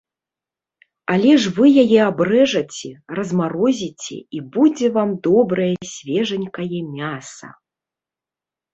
[1.15, 7.47] Але ж вы яе абрэжаце, размарозіце і будзе вам добрае свежанькае мяса!